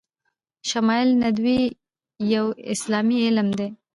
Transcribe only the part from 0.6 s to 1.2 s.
شمایل